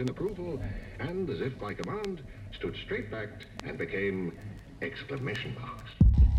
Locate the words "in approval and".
0.00-1.28